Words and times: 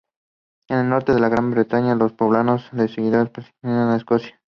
En 0.69 0.79
el 0.79 0.89
norte 0.89 1.13
de 1.13 1.19
Gran 1.21 1.51
Bretaña 1.51 1.93
los 1.93 2.13
problemas 2.13 2.63
de 2.71 2.87
seguridad 2.87 3.31
persistieron 3.31 3.91
en 3.91 3.97
Escocia. 3.97 4.35